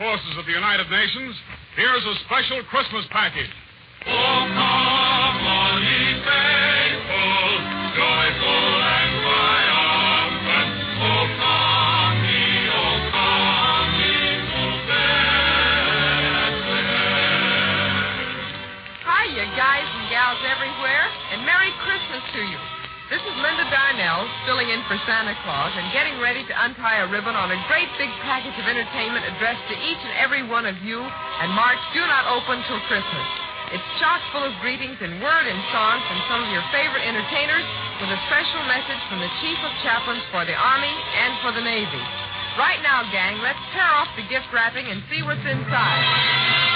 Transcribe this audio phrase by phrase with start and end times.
[0.00, 1.36] Forces of the United Nations,
[1.76, 3.52] here's a special Christmas package.
[4.08, 5.20] Oh, come,
[25.06, 28.66] Santa Claus and getting ready to untie a ribbon on a great big package of
[28.68, 32.80] entertainment addressed to each and every one of you and marked Do Not Open Till
[32.88, 33.28] Christmas.
[33.70, 37.66] It's chock full of greetings in word and song from some of your favorite entertainers
[38.02, 41.62] with a special message from the Chief of Chaplains for the Army and for the
[41.62, 42.04] Navy.
[42.58, 46.69] Right now, gang, let's tear off the gift wrapping and see what's inside.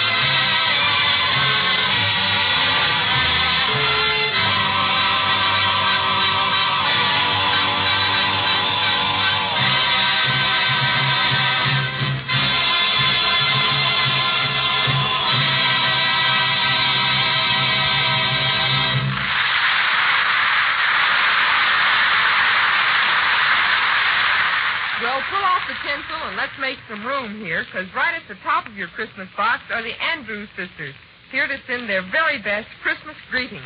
[25.68, 28.88] The tinsel and let's make some room here, because right at the top of your
[28.88, 30.94] Christmas box are the Andrews sisters,
[31.32, 33.64] here to send their very best Christmas greetings.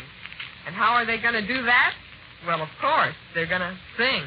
[0.67, 1.95] And how are they going to do that?
[2.47, 4.25] Well, of course, they're going to sing.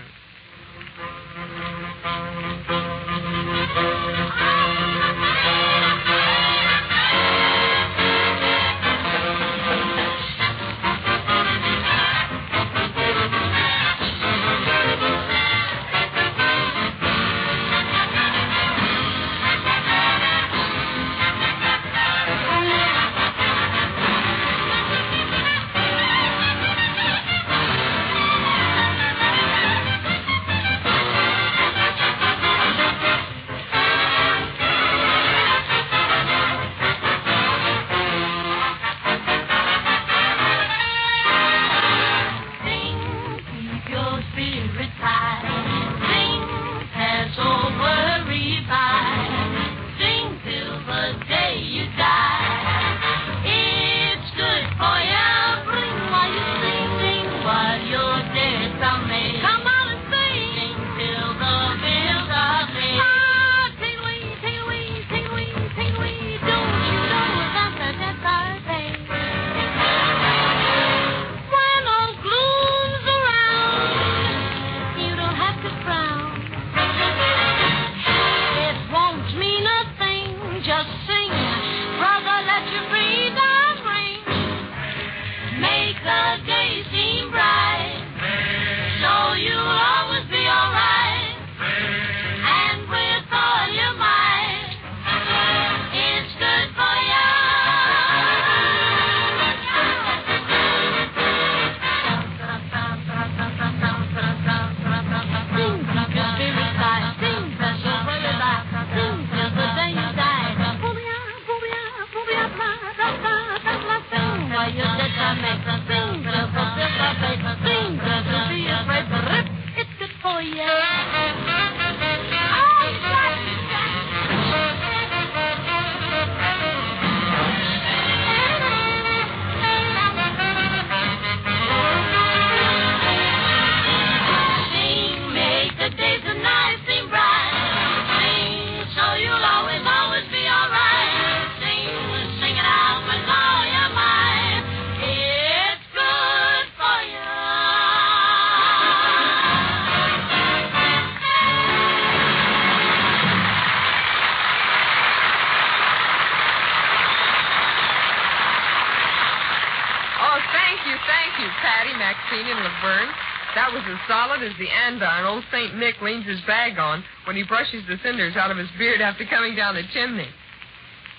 [164.07, 165.75] Solid as the andiron old St.
[165.75, 169.25] Nick leans his bag on when he brushes the cinders out of his beard after
[169.25, 170.29] coming down the chimney.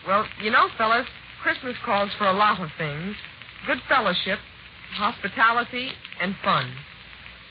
[0.07, 1.07] Well, you know, fellas,
[1.43, 3.15] Christmas calls for a lot of things
[3.67, 4.39] good fellowship,
[4.95, 6.73] hospitality, and fun.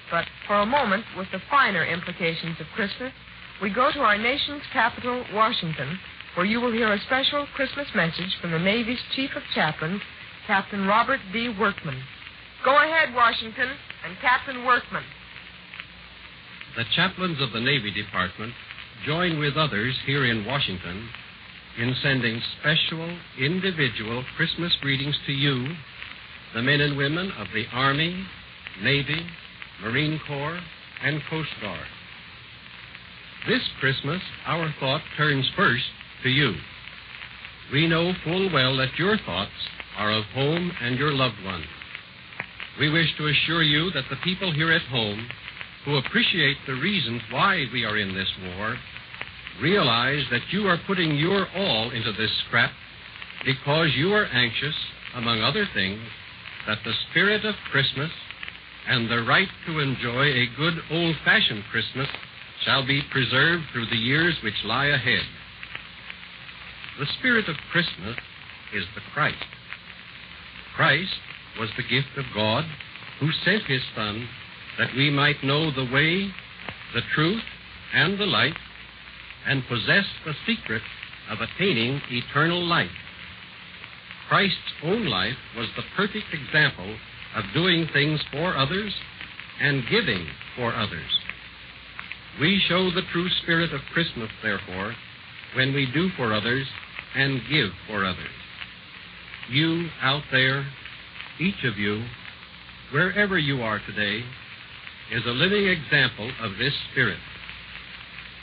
[0.09, 3.13] But for a moment, with the finer implications of Christmas,
[3.61, 5.99] we go to our nation's capital, Washington,
[6.35, 10.01] where you will hear a special Christmas message from the Navy's Chief of Chaplains,
[10.47, 11.47] Captain Robert D.
[11.47, 12.01] Workman.
[12.63, 13.69] Go ahead, Washington,
[14.05, 15.03] and Captain Workman.
[16.77, 18.53] The chaplains of the Navy Department
[19.05, 21.09] join with others here in Washington
[21.79, 25.73] in sending special individual Christmas greetings to you,
[26.53, 28.25] the men and women of the Army,
[28.83, 29.25] Navy,
[29.81, 30.59] Marine Corps,
[31.03, 31.87] and Coast Guard.
[33.47, 35.85] This Christmas, our thought turns first
[36.21, 36.53] to you.
[37.73, 39.49] We know full well that your thoughts
[39.97, 41.65] are of home and your loved ones.
[42.79, 45.27] We wish to assure you that the people here at home
[45.85, 48.77] who appreciate the reasons why we are in this war
[49.61, 52.71] realize that you are putting your all into this scrap
[53.45, 54.75] because you are anxious,
[55.15, 56.01] among other things,
[56.67, 58.11] that the spirit of Christmas
[58.87, 62.07] and the right to enjoy a good old fashioned Christmas
[62.63, 65.23] shall be preserved through the years which lie ahead.
[66.99, 68.15] The spirit of Christmas
[68.73, 69.43] is the Christ.
[70.75, 71.19] Christ
[71.59, 72.65] was the gift of God
[73.19, 74.27] who sent his Son
[74.77, 76.31] that we might know the way,
[76.93, 77.43] the truth,
[77.93, 78.55] and the light,
[79.47, 80.81] and possess the secret
[81.29, 82.89] of attaining eternal life.
[84.29, 86.95] Christ's own life was the perfect example
[87.35, 88.93] of doing things for others
[89.59, 90.25] and giving
[90.55, 91.19] for others.
[92.39, 94.95] We show the true spirit of Christmas, therefore,
[95.55, 96.65] when we do for others
[97.15, 98.29] and give for others.
[99.49, 100.65] You out there,
[101.41, 102.03] each of you,
[102.91, 104.23] wherever you are today,
[105.11, 107.19] is a living example of this spirit.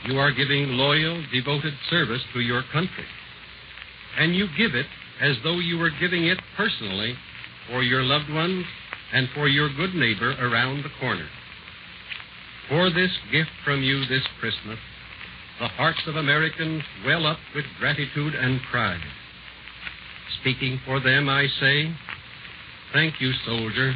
[0.04, 3.06] You are giving loyal, devoted service to your country.
[4.18, 4.86] And you give it
[5.20, 7.14] as though you were giving it personally
[7.68, 8.64] for your loved ones
[9.12, 11.28] and for your good neighbor around the corner.
[12.68, 14.78] For this gift from you this Christmas,
[15.60, 19.00] the hearts of Americans well up with gratitude and pride.
[20.40, 21.94] Speaking for them, I say,
[22.92, 23.94] thank you, soldier.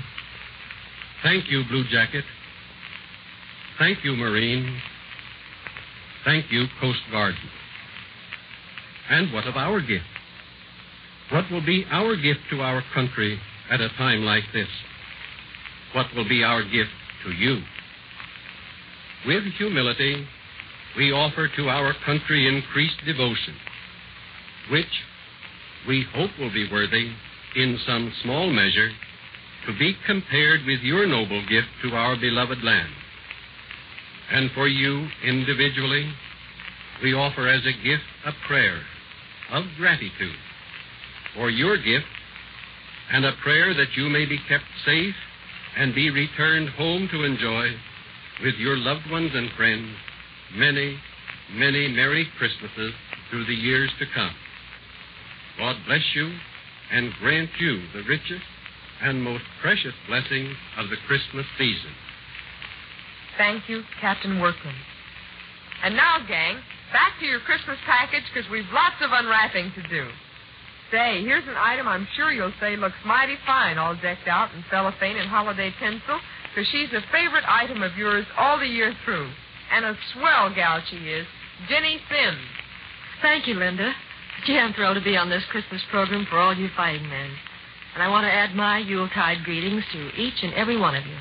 [1.22, 2.24] Thank you, Blue Jacket.
[3.78, 4.80] Thank you, Marine.
[6.24, 7.34] Thank you, Coast Guard.
[9.10, 10.04] And what of our gift?
[11.30, 13.38] What will be our gift to our country
[13.70, 14.68] at a time like this?
[15.94, 16.90] What will be our gift
[17.24, 17.60] to you?
[19.26, 20.26] With humility,
[20.96, 23.54] we offer to our country increased devotion,
[24.70, 24.86] which
[25.86, 27.12] we hope will be worthy,
[27.56, 28.90] in some small measure,
[29.66, 32.90] to be compared with your noble gift to our beloved land.
[34.32, 36.10] And for you individually,
[37.02, 38.80] we offer as a gift a prayer
[39.52, 40.36] of gratitude
[41.34, 42.06] for your gift
[43.12, 45.14] and a prayer that you may be kept safe
[45.76, 47.68] and be returned home to enjoy
[48.42, 49.88] with your loved ones and friends
[50.54, 50.98] many,
[51.52, 52.92] many Merry Christmases
[53.30, 54.34] through the years to come.
[55.58, 56.32] God bless you
[56.92, 58.44] and grant you the richest
[59.02, 61.90] and most precious blessing of the Christmas season.
[63.36, 64.74] Thank you, Captain Workman.
[65.82, 66.56] And now, gang,
[66.92, 70.06] back to your Christmas package because we've lots of unwrapping to do.
[70.92, 74.62] Say, here's an item I'm sure you'll say looks mighty fine, all decked out in
[74.70, 79.30] cellophane and holiday tinsel, because she's a favorite item of yours all the year through.
[79.72, 81.26] And a swell gal she is,
[81.68, 82.46] Ginny Simms.
[83.22, 83.94] Thank you, Linda.
[84.46, 87.30] Gee, I'm thrilled to be on this Christmas program for all you fighting men.
[87.94, 91.16] And I want to add my Yuletide greetings to each and every one of you.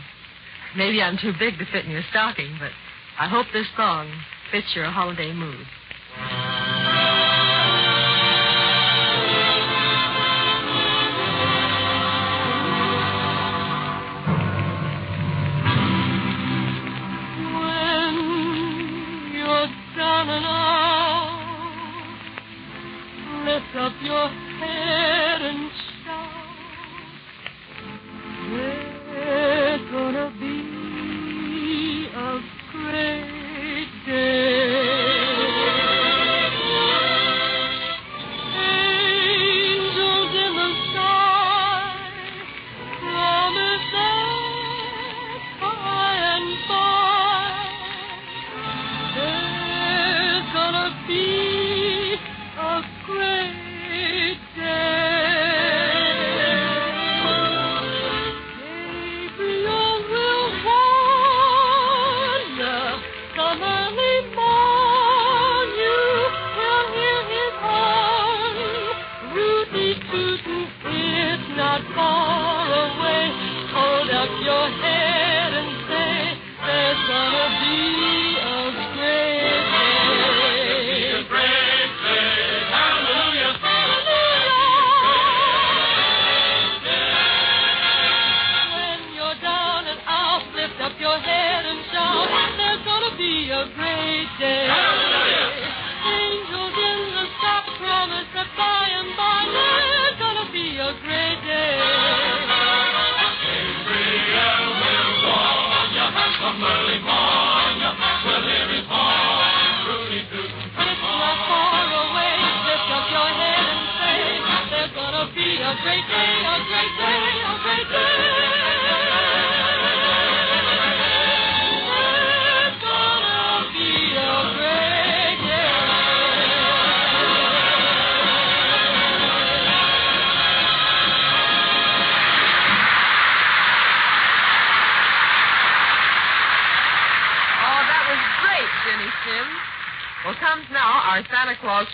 [0.75, 2.71] Maybe I'm too big to fit in your stocking, but
[3.19, 4.09] I hope this song
[4.51, 5.67] fits your holiday mood.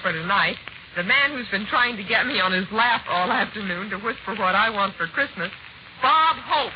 [0.07, 0.55] For tonight,
[0.95, 4.39] the man who's been trying to get me on his lap all afternoon to whisper
[4.39, 5.51] what I want for Christmas,
[5.99, 6.71] Bob Hope.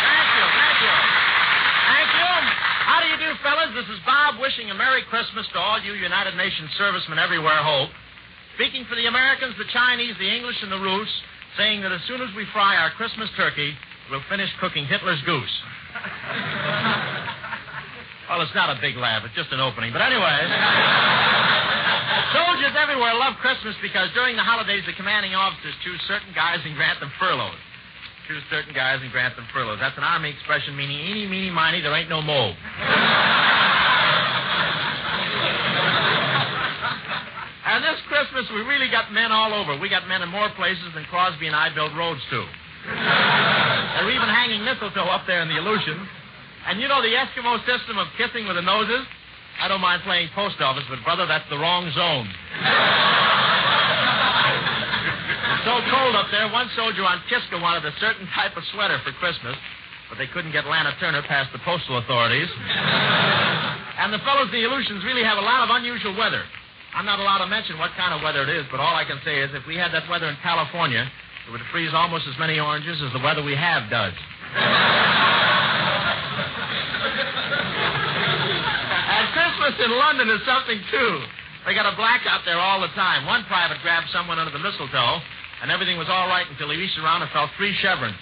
[0.00, 0.96] Thank you, thank you.
[1.92, 2.32] Thank you.
[2.88, 3.68] How do you do, fellas?
[3.76, 7.92] This is Bob wishing a Merry Christmas to all you United Nations servicemen everywhere, hope.
[8.56, 11.12] Speaking for the Americans, the Chinese, the English, and the Rus,
[11.60, 13.76] saying that as soon as we fry our Christmas turkey,
[14.10, 15.54] we'll finish cooking Hitler's goose.
[18.28, 19.92] well, it's not a big laugh, it's just an opening.
[19.92, 20.38] But anyway.
[22.32, 26.74] Soldiers everywhere love Christmas because during the holidays, the commanding officers choose certain guys and
[26.76, 27.56] grant them furloughs.
[28.28, 29.80] Choose certain guys and grant them furloughs.
[29.80, 32.52] That's an Army expression meaning eeny, meeny, miny, there ain't no mo.
[37.64, 39.78] and this Christmas, we really got men all over.
[39.80, 42.44] We got men in more places than Crosby and I built roads to.
[43.98, 46.06] They're even hanging mistletoe up there in the Aleutians.
[46.70, 49.02] And you know the Eskimo system of kissing with the noses?
[49.58, 52.30] I don't mind playing post office, but brother, that's the wrong zone.
[55.50, 59.02] It's so cold up there, one soldier on Kiska wanted a certain type of sweater
[59.02, 59.58] for Christmas,
[60.08, 62.46] but they couldn't get Lana Turner past the postal authorities.
[63.98, 66.44] and the fellows in the Aleutians really have a lot of unusual weather.
[66.94, 69.18] I'm not allowed to mention what kind of weather it is, but all I can
[69.24, 71.10] say is if we had that weather in California,
[71.48, 74.12] it would freeze almost as many oranges as the weather we have does.
[79.08, 81.24] and Christmas in London is something, too.
[81.64, 83.24] They got a blackout there all the time.
[83.24, 85.24] One private grabbed someone under the mistletoe,
[85.64, 88.20] and everything was all right until he reached around and felt three chevrons.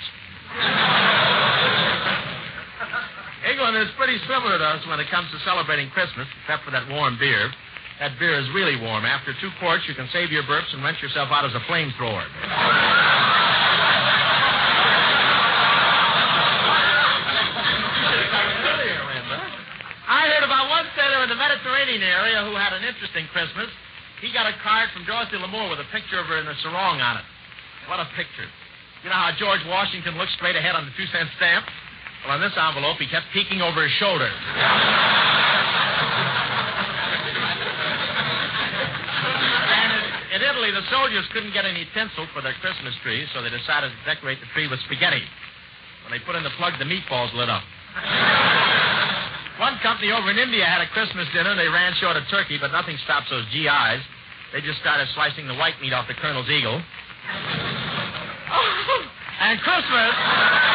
[3.43, 6.87] England is pretty similar to us when it comes to celebrating Christmas, except for that
[6.87, 7.51] warm beer.
[7.99, 9.05] That beer is really warm.
[9.05, 12.29] After two quarts, you can save your burps and rent yourself out as a flamethrower.
[20.07, 23.67] I heard about one sailor in the Mediterranean area who had an interesting Christmas.
[24.21, 27.01] He got a card from Dorothy Lamour with a picture of her in a sarong
[27.01, 27.25] on it.
[27.89, 28.49] What a picture.
[29.05, 31.65] You know how George Washington looked straight ahead on the two cent stamp?
[32.25, 34.27] Well, on this envelope, he kept peeking over his shoulder.
[39.71, 40.03] And in,
[40.35, 43.91] in Italy, the soldiers couldn't get any tinsel for their Christmas trees, so they decided
[43.91, 45.23] to decorate the tree with spaghetti.
[46.05, 47.63] When they put in the plug, the meatballs lit up.
[49.59, 52.59] One company over in India had a Christmas dinner, and they ran short of turkey,
[52.61, 54.03] but nothing stops those GIs.
[54.53, 56.81] They just started slicing the white meat off the colonel's eagle.
[59.39, 60.66] And Christmas.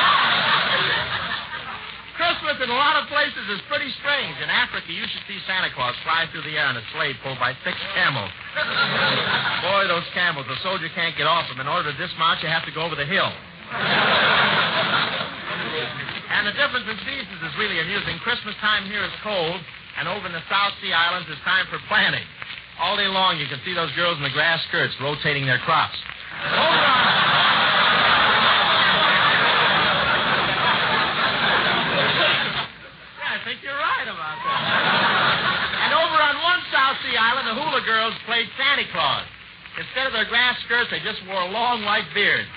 [2.51, 4.35] Christmas in a lot of places is pretty strange.
[4.43, 7.39] In Africa, you should see Santa Claus fly through the air in a sleigh pulled
[7.39, 8.27] by six camels.
[9.63, 11.63] Boy, those camels, the soldier can't get off them.
[11.63, 13.31] In order to dismount, you have to go over the hill.
[16.27, 18.19] And the difference in seasons is really amusing.
[18.19, 19.63] Christmas time here is cold,
[19.95, 22.27] and over in the South Sea Islands, it's time for planting.
[22.83, 25.95] All day long, you can see those girls in the grass skirts rotating their crops.
[26.51, 27.31] Over on...
[33.21, 34.61] Yeah, I think you're right about that.
[35.87, 39.27] and over on one South Sea Island, the hula girls played Santa Claus.
[39.75, 42.47] Instead of their grass skirts, they just wore long white beards.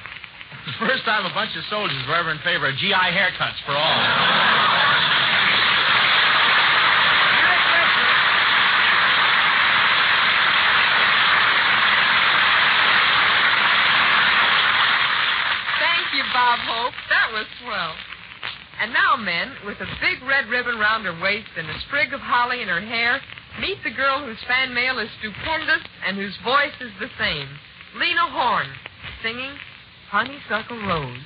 [0.67, 3.75] The first time a bunch of soldiers were ever in favor of GI haircuts for
[3.75, 3.99] all.
[15.83, 16.95] Thank you, Bob Hope.
[17.11, 17.95] That was swell.
[18.81, 22.21] And now, men, with a big red ribbon round her waist and a sprig of
[22.21, 23.21] holly in her hair,
[23.61, 27.49] meet the girl whose fan mail is stupendous and whose voice is the same.
[27.97, 28.71] Lena Horne,
[29.23, 29.53] singing
[30.11, 31.19] Honeysuckle Rose.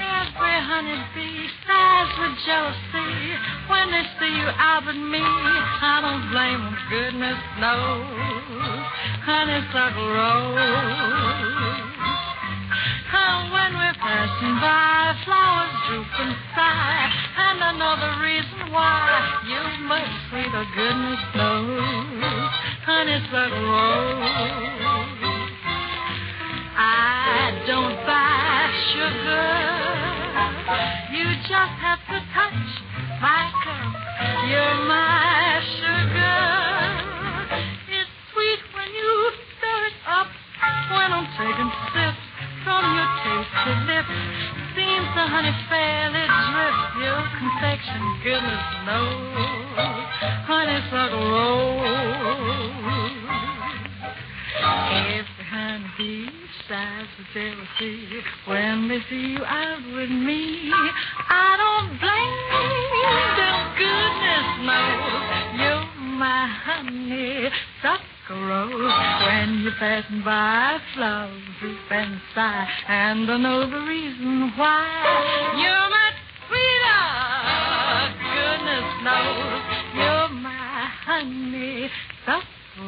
[0.00, 5.22] Every honey may be sighs with jealousy when they see you out with me.
[5.22, 8.84] I don't blame them, goodness knows.
[9.24, 11.53] Honeysuckle rose.
[17.84, 22.48] Another reason why you must see the goodness knows.
[22.86, 24.83] Honeysuckle rose.
[48.22, 49.74] Goodness knows.
[50.46, 51.74] Honeysuckle rose.
[54.94, 56.28] Every honeybee
[56.68, 60.70] sighs with jealousy when they see you out with me.
[60.72, 62.50] I don't blame
[63.38, 65.60] them, goodness knows.
[65.60, 65.86] You're
[66.18, 67.50] my honey
[67.82, 68.94] sucker rose.
[69.26, 72.66] When you're passing by, flowers droop and sigh.
[72.88, 74.88] And I know the reason why.
[75.60, 76.10] You're my
[76.48, 77.03] sweetheart,
[81.24, 81.88] honey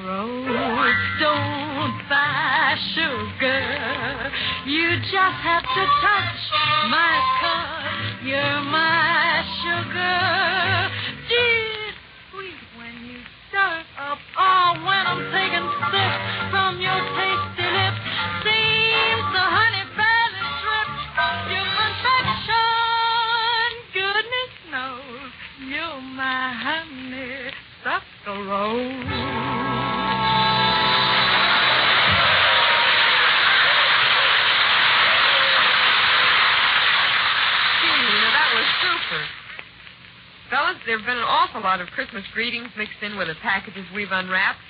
[0.05, 0.97] rose.
[1.21, 4.33] Don't buy sugar.
[4.66, 6.40] You just have to touch
[6.90, 8.25] my cup.
[8.25, 10.75] You're my sugar.
[38.82, 39.23] Super.
[40.50, 43.85] Fellas, there have been an awful lot of Christmas greetings mixed in with the packages
[43.93, 44.61] we've unwrapped.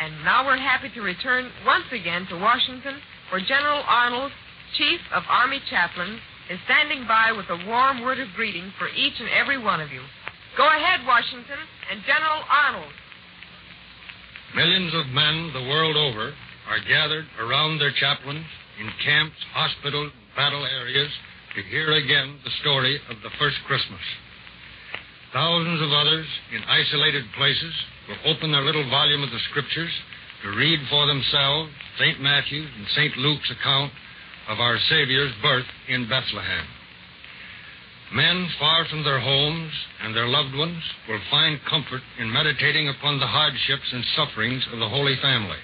[0.00, 4.30] And now we're happy to return once again to Washington, where General Arnold,
[4.78, 6.20] Chief of Army Chaplains,
[6.50, 9.90] is standing by with a warm word of greeting for each and every one of
[9.90, 10.02] you.
[10.56, 11.58] Go ahead, Washington,
[11.90, 12.92] and General Arnold.
[14.54, 16.32] Millions of men the world over
[16.68, 18.46] are gathered around their chaplains
[18.80, 21.10] in camps, hospitals, battle areas
[21.56, 24.00] to hear again the story of the first Christmas.
[25.32, 27.74] Thousands of others in isolated places
[28.08, 29.90] will open their little volume of the Scriptures
[30.42, 32.20] to read for themselves St.
[32.20, 33.16] Matthew's and St.
[33.16, 33.92] Luke's account
[34.48, 36.66] of our Savior's birth in Bethlehem.
[38.12, 43.18] Men far from their homes and their loved ones will find comfort in meditating upon
[43.18, 45.58] the hardships and sufferings of the Holy Family.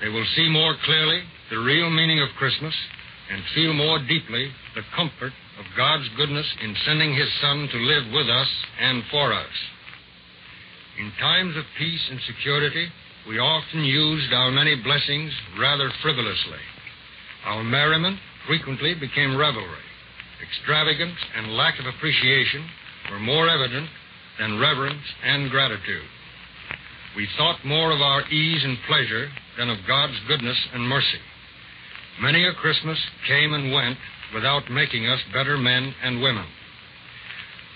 [0.00, 2.74] They will see more clearly the real meaning of Christmas
[3.30, 8.12] and feel more deeply the comfort of God's goodness in sending His Son to live
[8.12, 8.48] with us
[8.80, 9.52] and for us.
[10.98, 12.88] In times of peace and security,
[13.28, 16.60] we often used our many blessings rather frivolously.
[17.44, 19.91] Our merriment frequently became revelry.
[20.42, 22.68] Extravagance and lack of appreciation
[23.10, 23.88] were more evident
[24.38, 26.08] than reverence and gratitude.
[27.16, 29.28] We thought more of our ease and pleasure
[29.58, 31.20] than of God's goodness and mercy.
[32.20, 33.98] Many a Christmas came and went
[34.34, 36.46] without making us better men and women.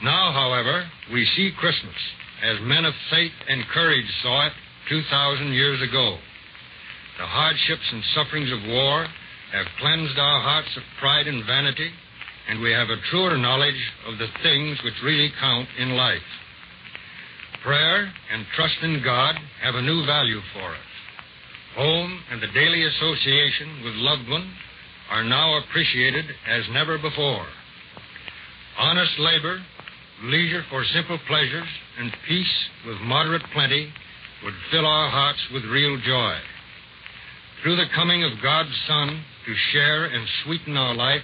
[0.02, 1.94] Now, however, we see Christmas
[2.42, 4.52] as men of faith and courage saw it
[4.88, 6.18] 2,000 years ago.
[7.18, 9.06] The hardships and sufferings of war
[9.52, 11.90] have cleansed our hearts of pride and vanity,
[12.48, 16.18] and we have a truer knowledge of the things which really count in life.
[17.62, 20.90] Prayer and trust in God have a new value for us.
[21.76, 24.52] Home and the daily association with loved ones
[25.10, 27.46] are now appreciated as never before.
[28.78, 29.58] Honest labor,
[30.22, 32.54] leisure for simple pleasures, and peace
[32.86, 33.92] with moderate plenty
[34.44, 36.36] would fill our hearts with real joy.
[37.62, 41.22] Through the coming of God's Son to share and sweeten our life,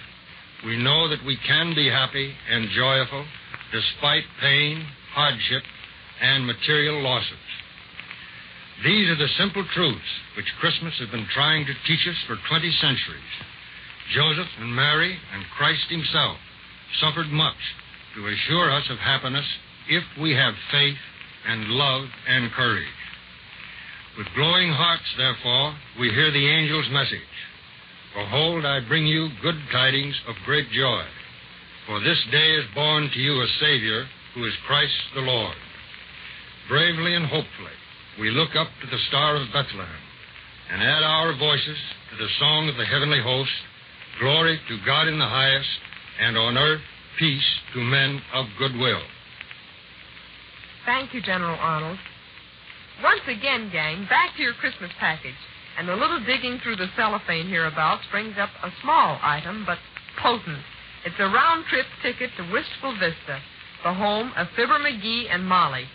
[0.64, 3.24] we know that we can be happy and joyful
[3.72, 5.62] despite pain, hardship,
[6.20, 7.46] and material losses.
[8.84, 12.70] These are the simple truths which Christmas has been trying to teach us for 20
[12.80, 13.32] centuries.
[14.14, 16.36] Joseph and Mary and Christ himself
[17.00, 17.56] suffered much
[18.14, 19.46] to assure us of happiness
[19.88, 20.98] if we have faith
[21.46, 22.86] and love and courage.
[24.18, 27.20] With glowing hearts, therefore, we hear the angel's message.
[28.14, 31.02] Behold, I bring you good tidings of great joy.
[31.86, 35.56] For this day is born to you a Savior who is Christ the Lord.
[36.68, 37.76] Bravely and hopefully,
[38.20, 40.02] we look up to the Star of Bethlehem
[40.70, 41.78] and add our voices
[42.10, 43.50] to the song of the heavenly host
[44.20, 45.68] Glory to God in the highest,
[46.20, 46.82] and on earth
[47.18, 49.00] peace to men of goodwill.
[50.84, 51.98] Thank you, General Arnold.
[53.02, 55.34] Once again, gang, back to your Christmas package.
[55.78, 59.78] And a little digging through the cellophane hereabouts brings up a small item, but
[60.20, 60.60] potent.
[61.04, 63.40] It's a round trip ticket to Wistful Vista,
[63.82, 65.86] the home of Fibber McGee and Molly.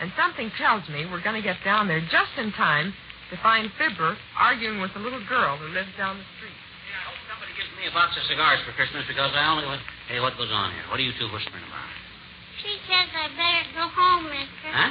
[0.00, 2.92] And something tells me we're going to get down there just in time
[3.30, 6.56] to find Fibber arguing with a little girl who lives down the street.
[6.90, 9.64] Yeah, I hope somebody gives me a box of cigars for Christmas because I only.
[9.64, 10.82] want- Hey, what goes on here?
[10.90, 11.86] What are you two whispering about?
[12.58, 14.68] She says I better go home, mister.
[14.74, 14.90] Huh?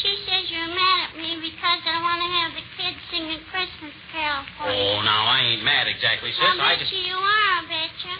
[0.00, 3.38] She says you're mad at me because I want to have the kids sing a
[3.52, 4.80] Christmas carol for you.
[4.96, 6.40] Oh, now I ain't mad exactly, sis.
[6.40, 6.92] I'll I bet just.
[6.96, 8.14] you you are, I betcha.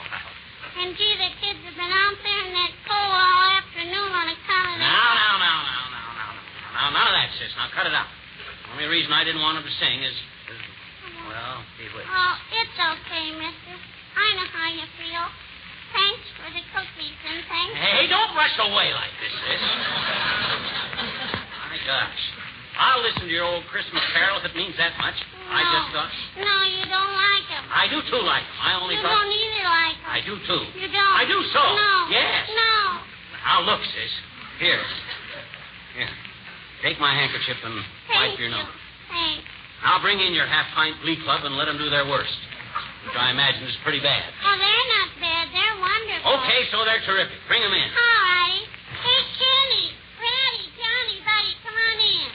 [0.77, 4.69] And gee, the kids have been out there in that cold all afternoon on account
[4.77, 5.17] of Now, that.
[5.17, 6.31] now, now, now, now, now, now,
[6.77, 7.49] now, none of that, sis.
[7.57, 8.09] Now cut it out.
[8.13, 10.15] The only reason I didn't want him to sing is,
[10.53, 10.61] is
[11.33, 12.05] well, gee whiz.
[12.07, 13.75] Oh, it's okay, mister.
[14.21, 15.27] I know how you feel.
[15.91, 17.75] Thanks for the cookies and thanks.
[17.75, 19.59] Hey, don't rush away like this, sis.
[21.91, 22.23] Gosh.
[22.79, 25.19] I'll listen to your old Christmas carol if it means that much.
[25.51, 25.71] I No.
[25.75, 26.13] just thought.
[26.39, 27.65] No, you don't like them.
[27.67, 28.59] I do too like them.
[28.63, 29.19] I only you thought.
[29.27, 30.11] don't either like them.
[30.15, 30.63] I do too.
[30.79, 31.15] You don't.
[31.19, 31.59] I do so.
[31.75, 32.07] No.
[32.15, 32.47] Yes.
[32.55, 33.03] No.
[33.43, 34.13] Now look, sis.
[34.63, 34.79] Here.
[35.99, 36.09] Here.
[36.87, 38.55] Take my handkerchief and Thank wipe your you.
[38.55, 38.71] nose.
[39.11, 39.45] Thanks.
[39.83, 42.39] Now bring in your half pint glee club and let them do their worst.
[43.05, 44.23] Which I imagine is pretty bad.
[44.47, 45.45] Oh, they're not bad.
[45.51, 46.39] They're wonderful.
[46.39, 47.35] Okay, so they're terrific.
[47.49, 47.89] Bring them in.
[47.91, 48.63] All righty.
[49.03, 49.85] Hey, Kenny,
[50.21, 52.29] Ratty, Johnny, Buddy, come on in.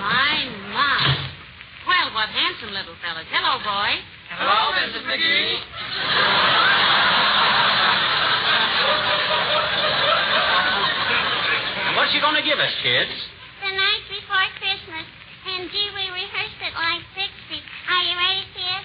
[0.00, 1.28] My, my.
[2.20, 3.24] Well, what handsome little fellas.
[3.32, 3.96] Hello, boy.
[4.28, 5.08] Hello, Mrs.
[5.08, 5.56] McGee.
[11.96, 13.08] What's you going to give us, kids?
[13.64, 15.08] The night before Christmas.
[15.48, 17.24] And gee, we rehearsed it like 60.
[17.88, 18.82] Are you ready, kid?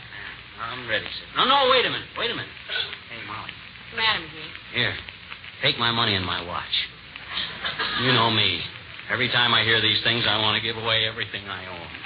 [0.63, 1.27] I'm ready, sis.
[1.35, 2.07] No, no, wait a minute.
[2.15, 2.55] Wait a minute.
[3.11, 3.51] Hey, Molly.
[3.99, 4.79] Madam McGee.
[4.79, 4.95] Here.
[5.59, 6.71] Take my money and my watch.
[7.99, 8.63] You know me.
[9.11, 12.05] Every time I hear these things, I want to give away everything I own.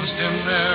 [0.00, 0.69] danced in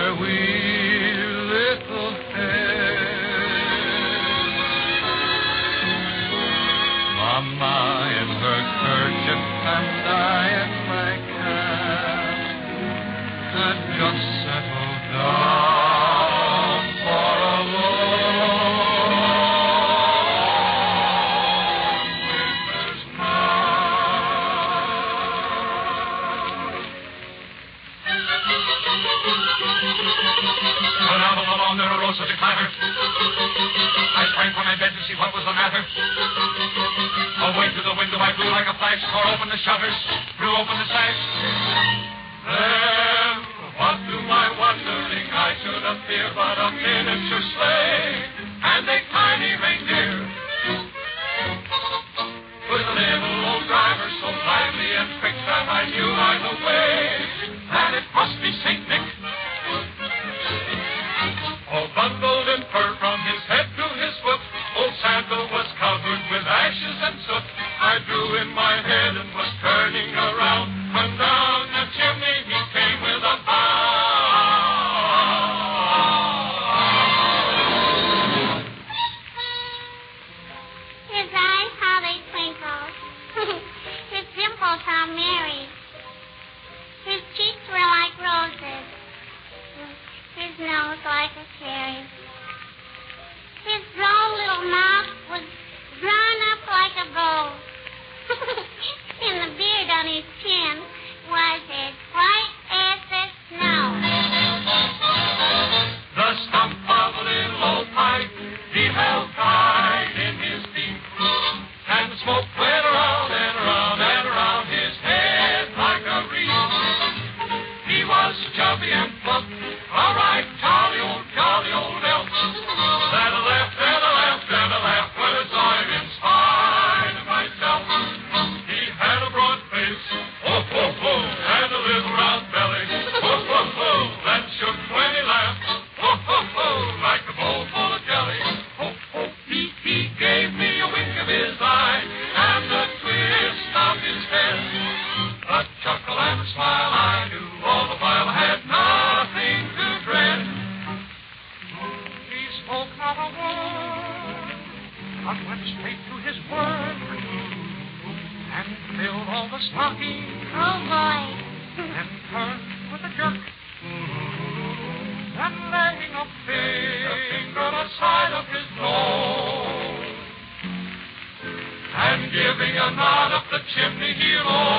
[174.47, 174.74] chimney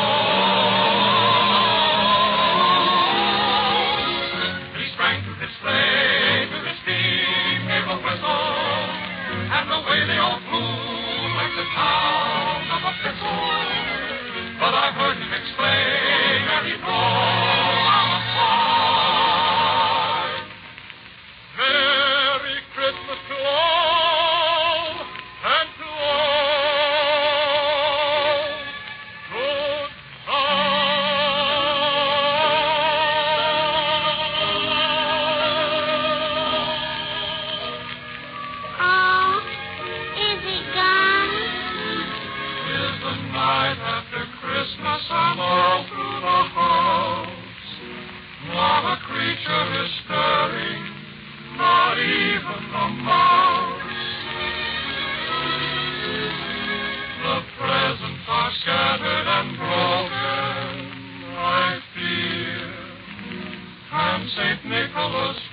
[65.06, 65.45] St.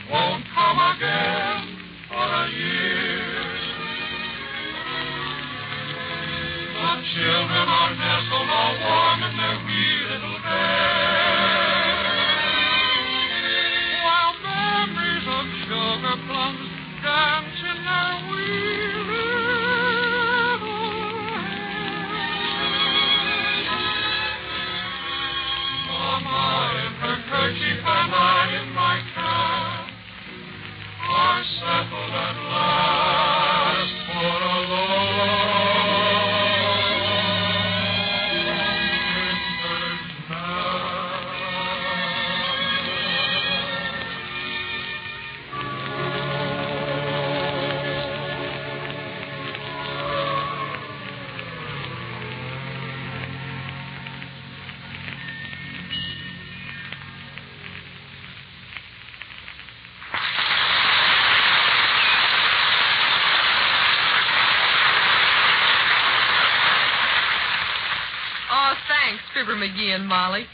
[69.44, 70.46] Fibber McGee and Molly.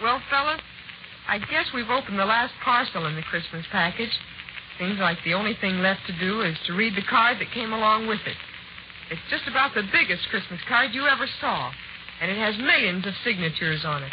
[0.00, 0.60] Well, fellas,
[1.26, 4.12] I guess we've opened the last parcel in the Christmas package.
[4.78, 7.72] Seems like the only thing left to do is to read the card that came
[7.72, 8.36] along with it.
[9.10, 11.72] It's just about the biggest Christmas card you ever saw,
[12.20, 14.12] and it has millions of signatures on it.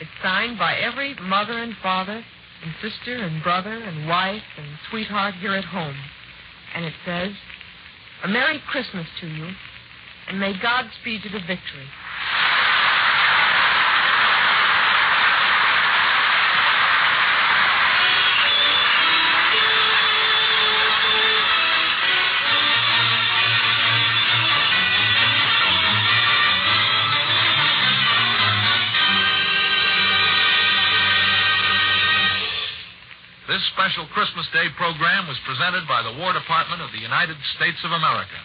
[0.00, 2.24] It's signed by every mother and father,
[2.62, 5.96] and sister and brother and wife and sweetheart here at home.
[6.76, 7.32] And it says,
[8.22, 9.50] A Merry Christmas to you,
[10.28, 11.88] and may God speed you to victory.
[33.88, 37.90] Special Christmas Day program was presented by the War Department of the United States of
[37.90, 38.36] America.